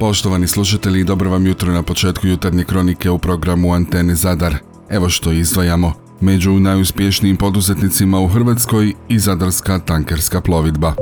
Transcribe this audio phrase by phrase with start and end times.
[0.00, 4.56] Poštovani slušatelji, dobro vam jutro na početku jutarnje kronike u programu Antene Zadar.
[4.88, 5.92] Evo što izdvajamo.
[6.20, 10.94] Među najuspješnijim poduzetnicima u Hrvatskoj i Zadarska tankerska plovidba.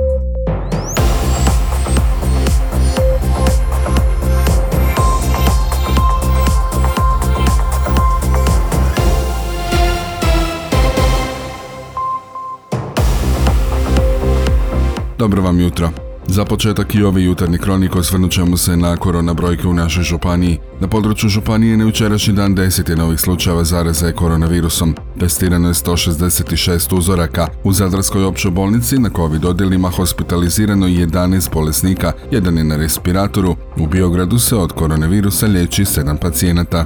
[15.17, 16.08] Dobro vam jutro.
[16.31, 20.59] Za početak i ovi jutarnji kronik osvrnut ćemo se na korona brojke u našoj županiji.
[20.79, 24.95] Na području županije na jučerašnji dan 10 je novih slučajeva zaraze koronavirusom.
[25.19, 27.47] Testirano je 166 uzoraka.
[27.63, 33.55] U Zadarskoj općoj bolnici na COVID odjelima hospitalizirano je 11 bolesnika, jedan je na respiratoru.
[33.77, 36.85] U Biogradu se od koronavirusa liječi 7 pacijenata.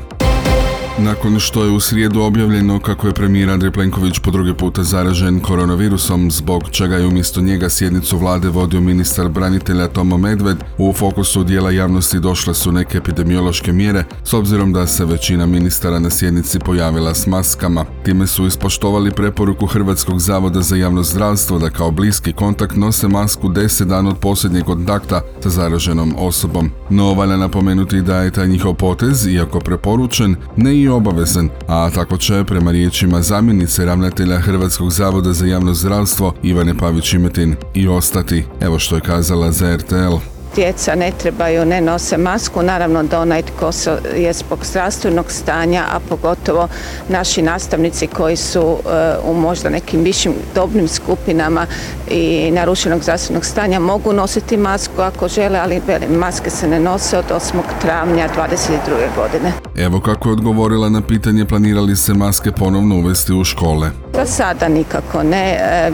[0.98, 5.40] Nakon što je u srijedu objavljeno kako je premijer Andrej Plenković po drugi puta zaražen
[5.40, 11.44] koronavirusom, zbog čega je umjesto njega sjednicu vlade vodio ministar branitelja Tomo Medved, u fokusu
[11.44, 16.60] dijela javnosti došle su neke epidemiološke mjere, s obzirom da se većina ministara na sjednici
[16.60, 17.86] pojavila s maskama.
[18.06, 23.50] Time su ispoštovali preporuku Hrvatskog zavoda za javno zdravstvo da kao bliski kontakt nose masku
[23.50, 26.72] 10 dana od posljednjeg kontakta sa zaraženom osobom.
[26.90, 32.18] No, valja napomenuti da je taj njihov potez, iako preporučen, ne i obavezan, a tako
[32.18, 38.44] će prema riječima zamjenice ravnatelja Hrvatskog zavoda za javno zdravstvo Ivane Pavić-Imetin i ostati.
[38.62, 42.64] Evo što je kazala za RTL djeca ne trebaju, ne nose masku.
[42.64, 43.72] Naravno da onaj tko
[44.16, 46.68] je zbog zdravstvenog stanja, a pogotovo
[47.10, 51.66] naši nastavnici koji su e, u možda nekim višim dobnim skupinama
[52.10, 57.26] i narušenog zdravstvenog stanja mogu nositi masku ako žele, ali maske se ne nose od
[57.30, 57.60] 8.
[57.82, 58.70] travnja 2022.
[59.16, 59.54] godine.
[59.76, 63.92] Evo kako je odgovorila na pitanje planirali se maske ponovno uvesti u škole.
[64.14, 65.52] Za sada nikako ne.
[65.54, 65.92] E,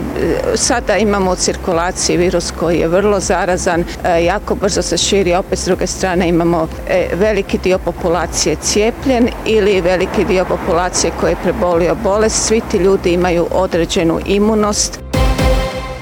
[0.54, 5.58] sada imamo u cirkulaciji virus koji je vrlo zarazan, e, jako brzo se širi, opet
[5.58, 11.36] s druge strane imamo e, veliki dio populacije cijepljen ili veliki dio populacije koji je
[11.42, 12.46] prebolio bolest.
[12.46, 14.99] Svi ti ljudi imaju određenu imunost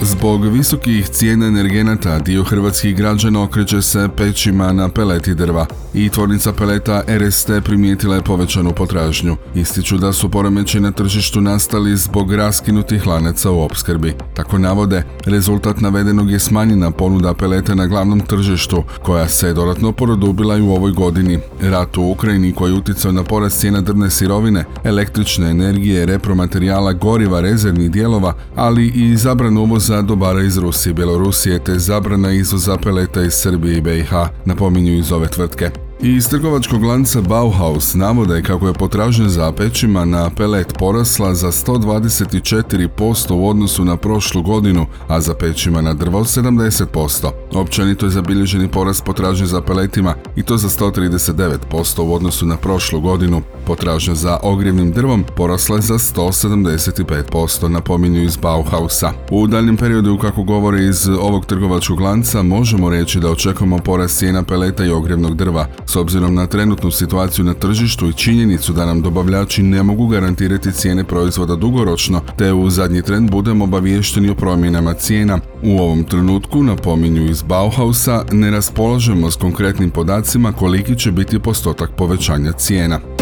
[0.08, 6.52] Zbog visokih cijena energenata dio hrvatskih građana okreće se pećima na peleti drva i tvornica
[6.52, 9.36] peleta RST primijetila je povećanu potražnju.
[9.54, 14.14] Ističu da su poremeći na tržištu nastali zbog raskinutih lanaca u opskrbi.
[14.34, 20.56] Tako navode, rezultat navedenog je smanjena ponuda peleta na glavnom tržištu, koja se dodatno produbila
[20.56, 21.38] i u ovoj godini.
[21.62, 27.40] Rat u Ukrajini koji je utjecao na porast cijena drvne sirovine, električne energije, repromaterijala, goriva,
[27.40, 33.22] rezervnih dijelova, ali i zabranu uvoza dobara iz Rusije i Bjelorusije te zabrana izvoza peleta
[33.22, 34.12] iz Srbije i BiH,
[34.44, 35.88] napominju iz ove tvrtke.
[36.00, 43.32] Iz trgovačkog lanca Bauhaus navode kako je potražnja za pećima na pelet porasla za 124%
[43.32, 47.31] u odnosu na prošlu godinu, a za pećima na drvo 70%.
[47.54, 53.00] Općenito je zabilježeni porast potražnje za peletima i to za 139% u odnosu na prošlu
[53.00, 53.42] godinu.
[53.66, 59.12] Potražnja za ogrjevnim drvom porasla je za 175%, napominju iz Bauhausa.
[59.31, 64.42] U daljnjem periodu, kako govore iz ovog trgovačkog lanca, možemo reći da očekujemo porast cijena
[64.42, 69.03] peleta i ogrjevnog drva, s obzirom na trenutnu situaciju na tržištu i činjenicu da nam
[69.03, 74.94] dobavljači ne mogu garantirati cijene proizvoda dugoročno, te u zadnji trend budemo obaviješteni o promjenama
[74.94, 75.38] cijena.
[75.62, 81.91] U ovom trenutku, napominju iz Bauhausa, ne raspolažemo s konkretnim podacima koliki će biti postotak
[81.97, 83.18] povećanja cijena.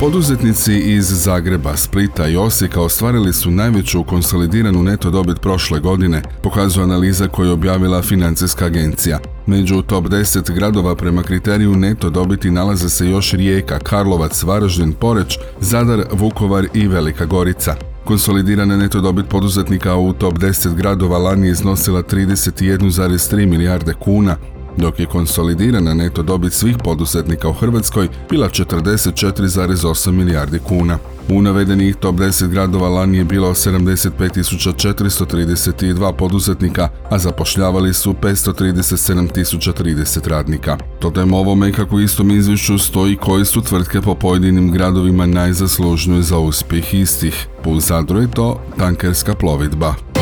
[0.00, 6.84] Poduzetnici iz Zagreba, Splita i Osijeka ostvarili su najveću konsolidiranu neto dobit prošle godine, pokazuje
[6.84, 9.18] analiza koju je objavila Financijska agencija.
[9.46, 15.38] Među top 10 gradova prema kriteriju neto dobiti nalaze se još Rijeka, Karlovac, Varaždin, Poreć,
[15.60, 17.74] Zadar, Vukovar i Velika Gorica.
[18.04, 24.36] Konsolidirana neto dobit poduzetnika u top 10 gradova lani iznosila 31,3 milijarde kuna,
[24.76, 30.98] dok je konsolidirana neto dobit svih poduzetnika u Hrvatskoj bila 44,8 milijardi kuna.
[31.28, 40.76] U navedenih top 10 gradova lani je bilo 75.432 poduzetnika, a zapošljavali su 537.030 radnika.
[41.00, 46.94] Dodajemo ovome kako istom izvješću stoji koji su tvrtke po pojedinim gradovima najzaslužnije za uspjeh
[46.94, 47.46] istih.
[47.64, 50.13] U Zadru je to tankerska plovidba.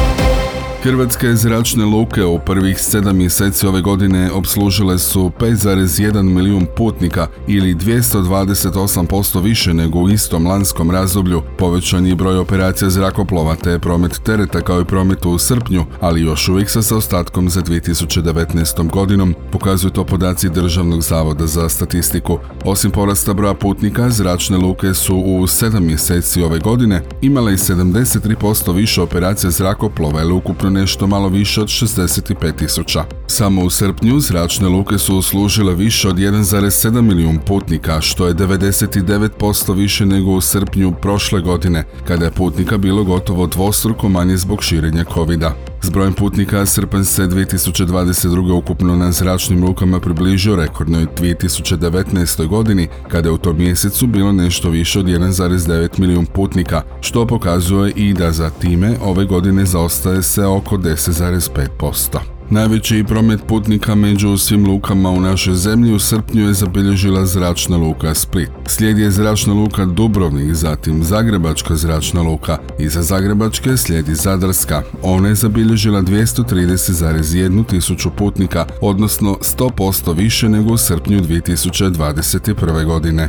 [0.82, 7.74] Hrvatske zračne luke u prvih sedam mjeseci ove godine obslužile su 5,1 milijun putnika ili
[7.74, 11.42] 228% više nego u istom lanskom razdoblju.
[11.58, 16.48] Povećan je broj operacija zrakoplova te promet tereta kao i promet u srpnju, ali još
[16.48, 18.90] uvijek sa za 2019.
[18.90, 22.38] godinom, pokazuju to podaci Državnog zavoda za statistiku.
[22.64, 28.74] Osim porasta broja putnika, zračne luke su u sedam mjeseci ove godine imale i 73%
[28.74, 33.04] više operacija zrakoplova ili ukupno nešto malo više od 65 tisuća.
[33.26, 39.74] Samo u srpnju zračne luke su uslužile više od 1,7 milijun putnika, što je 99%
[39.74, 45.04] više nego u srpnju prošle godine, kada je putnika bilo gotovo dvostruko manje zbog širenja
[45.14, 45.72] covid -a.
[45.84, 48.52] S brojem putnika srpanj se 2022.
[48.52, 52.46] ukupno na zračnim lukama približio rekordnoj 2019.
[52.46, 57.92] godini, kada je u tom mjesecu bilo nešto više od 1,9 milijun putnika, što pokazuje
[57.96, 62.18] i da za time ove godine zaostaje se oko 10,5%.
[62.52, 68.14] Najveći promet putnika među svim lukama u našoj zemlji u srpnju je zabilježila zračna luka
[68.14, 68.50] Split.
[68.66, 72.58] Slijedi je zračna luka Dubrovnik, zatim Zagrebačka zračna luka.
[72.78, 74.82] Iza Zagrebačke slijedi Zadarska.
[75.02, 82.84] Ona je zabilježila 230,1 tisuću putnika, odnosno 100% više nego u srpnju 2021.
[82.84, 83.28] godine.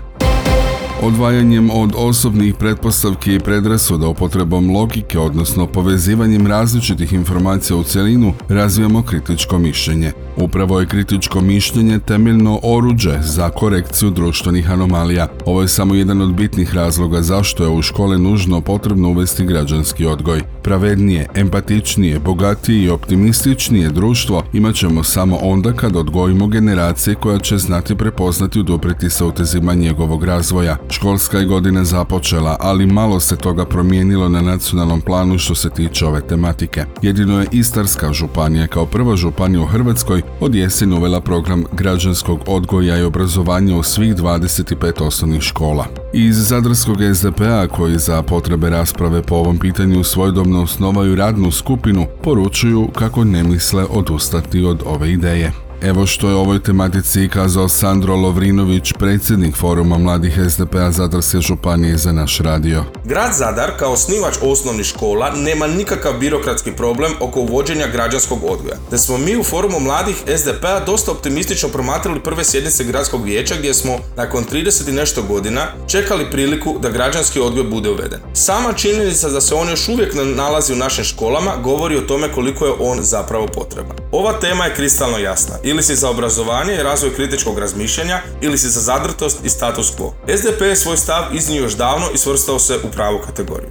[1.05, 9.01] Odvajanjem od osobnih pretpostavki i predrasuda upotrebom logike, odnosno povezivanjem različitih informacija u cjelinu, razvijamo
[9.01, 10.11] kritičko mišljenje.
[10.37, 15.27] Upravo je kritičko mišljenje temeljno oruđe za korekciju društvenih anomalija.
[15.45, 20.05] Ovo je samo jedan od bitnih razloga zašto je u škole nužno potrebno uvesti građanski
[20.05, 20.41] odgoj.
[20.61, 27.57] Pravednije, empatičnije, bogatije i optimističnije društvo imat ćemo samo onda kad odgojimo generacije koja će
[27.57, 30.77] znati prepoznati udopriti sa utezima njegovog razvoja.
[30.93, 36.05] Školska je godina započela, ali malo se toga promijenilo na nacionalnom planu što se tiče
[36.05, 36.85] ove tematike.
[37.01, 42.97] Jedino je Istarska županija kao prva županija u Hrvatskoj od jeseni uvela program građanskog odgoja
[42.97, 45.85] i obrazovanja u svih 25 osnovnih škola.
[46.13, 52.87] Iz Zadarskog SDP-a koji za potrebe rasprave po ovom pitanju svojedobno osnovaju radnu skupinu, poručuju
[52.95, 55.62] kako ne misle odustati od ove ideje.
[55.83, 62.11] Evo što je ovoj tematici kazao Sandro Lovrinović, predsjednik foruma mladih SDP-a Zadarske županije za
[62.11, 62.83] naš radio.
[63.05, 68.75] Grad Zadar kao osnivač osnovnih škola nema nikakav birokratski problem oko uvođenja građanskog odgoja.
[68.89, 73.73] Te smo mi u forumu mladih SDP-a dosta optimistično promatrali prve sjednice gradskog vijeća gdje
[73.73, 78.19] smo nakon 30 i nešto godina čekali priliku da građanski odgoj bude uveden.
[78.33, 82.65] Sama činjenica da se on još uvijek nalazi u našim školama govori o tome koliko
[82.65, 83.97] je on zapravo potreban.
[84.11, 88.69] Ova tema je kristalno jasna ili si za obrazovanje i razvoj kritičkog razmišljanja ili si
[88.69, 90.37] za zadrtost i status quo.
[90.37, 93.69] SDP je svoj stav iznio još davno i svrstao se u pravu kategoriju.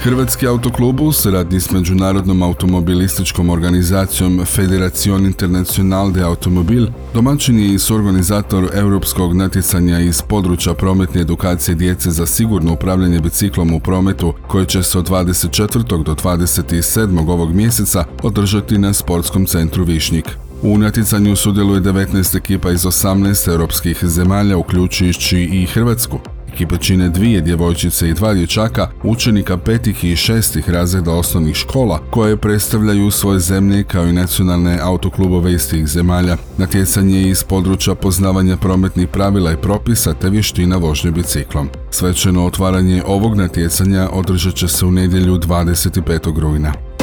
[0.00, 7.78] Hrvatski autoklub u suradnji s međunarodnom automobilističkom organizacijom Federacion Internacional de Automobil domaćin je i
[7.78, 14.66] suorganizator europskog natjecanja iz područja prometne edukacije djece za sigurno upravljanje biciklom u prometu koje
[14.66, 16.02] će se od 24.
[16.02, 17.30] do 27.
[17.30, 20.26] ovog mjeseca održati na sportskom centru Višnjik.
[20.66, 26.18] U natjecanju sudjeluje 19 ekipa iz 18 europskih zemalja, uključujući i Hrvatsku.
[26.52, 32.36] Ekipe čine dvije djevojčice i dva dječaka, učenika petih i šestih razreda osnovnih škola, koje
[32.36, 36.36] predstavljaju svoje zemlje kao i nacionalne autoklubove iz tih zemalja.
[36.58, 41.68] Natjecanje je iz područja poznavanja prometnih pravila i propisa te vještina vožnje biciklom.
[41.90, 46.40] Svečano otvaranje ovog natjecanja održat će se u nedjelju 25.
[46.40, 46.93] rujna.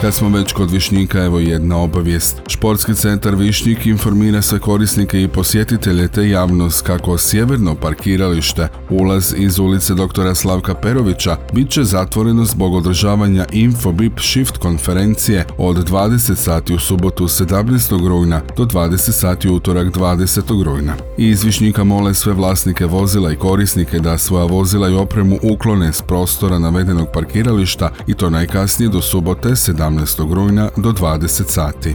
[0.00, 2.42] Kad smo već kod Višnjika, evo jedna obavijest.
[2.46, 9.58] Športski centar Višnjik informira sve korisnike i posjetitelje te javnost kako sjeverno parkiralište, ulaz iz
[9.58, 16.74] ulice doktora Slavka Perovića, bit će zatvoreno zbog održavanja Infobip Shift konferencije od 20 sati
[16.74, 18.08] u subotu 17.
[18.08, 20.64] rujna do 20 sati utorak 20.
[20.64, 20.94] rujna.
[21.18, 25.92] I iz Višnjika mole sve vlasnike vozila i korisnike da svoja vozila i opremu uklone
[25.92, 30.34] s prostora navedenog parkirališta i to najkasnije do subote 17 17.
[30.34, 31.94] rujna do 20 sati.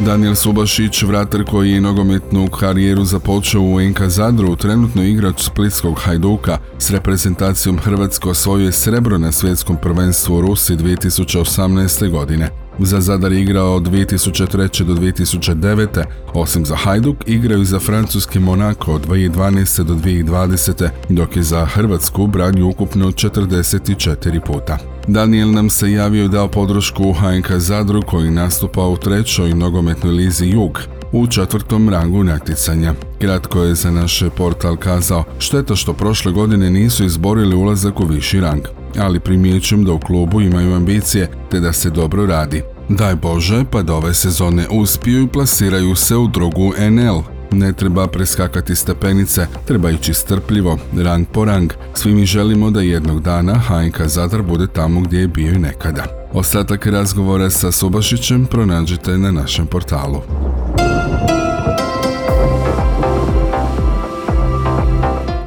[0.00, 6.58] Daniel Subašić, vratar koji je nogometnu karijeru započeo u NK Zadru, trenutno igrač Splitskog Hajduka,
[6.78, 12.10] s reprezentacijom Hrvatsko osvojio srebro na svjetskom prvenstvu u Rusi 2018.
[12.10, 12.63] godine.
[12.78, 14.84] Za Zadar je igrao od 2003.
[14.84, 16.04] do 2009.
[16.34, 19.82] Osim za Hajduk, igraju za francuski Monako od 2012.
[19.82, 20.88] do 2020.
[21.08, 24.78] dok je za Hrvatsku branju ukupno 44 puta.
[25.08, 30.80] Daniel nam se javio dao podršku HNK Zadru koji nastupa u trećoj nogometnoj lizi Jug
[31.12, 32.94] u četvrtom rangu natjecanja.
[33.20, 38.40] Kratko je za naš portal kazao, šteta što prošle godine nisu izborili ulazak u viši
[38.40, 38.62] rang,
[38.98, 42.62] ali primjećujem da u klubu imaju ambicije te da se dobro radi.
[42.88, 47.20] Daj Bože pa da ove sezone uspiju i plasiraju se u drugu NL,
[47.52, 51.72] ne treba preskakati stepenice, treba ići strpljivo, rang po rang.
[51.94, 56.04] Svi mi želimo da jednog dana HNK Zadar bude tamo gdje je bio i nekada.
[56.32, 60.22] Ostatak razgovora sa Subašićem pronađite na našem portalu.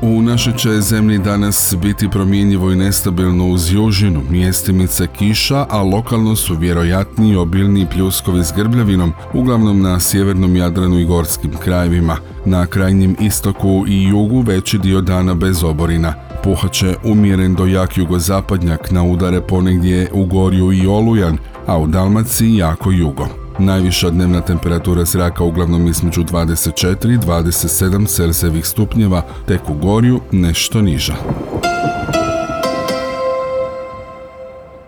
[0.10, 6.36] U našoj će zemlji danas biti promjenjivo i nestabilno uz južinu, mjestimice kiša, a lokalno
[6.36, 12.18] su vjerojatniji obilni pljuskovi s grbljavinom, uglavnom na sjevernom Jadranu i gorskim krajevima.
[12.46, 16.14] Na krajnjem istoku i jugu veći dio dana bez oborina.
[16.44, 22.56] Puhaće umjeren do jak jugozapadnjak na udare ponegdje u Gorju i Olujan, a u Dalmaciji
[22.56, 23.47] jako jugo.
[23.60, 30.82] Najviša dnevna temperatura zraka uglavnom između 24 i 27 Celzijevih stupnjeva, tek u Gorju nešto
[30.82, 31.16] niža.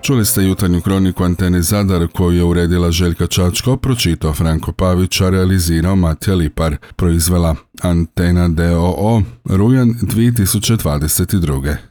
[0.02, 5.30] Čuli ste jutarnju kroniku Antene Zadar koju je uredila Željka Čačko, pročitao Franko Pavić, a
[5.30, 11.76] realizirao Matija Lipar, proizvela Antena DOO, rujan 2022.